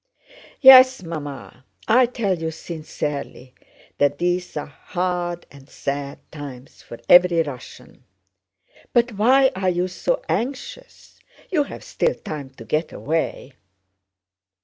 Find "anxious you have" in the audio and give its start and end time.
10.27-11.83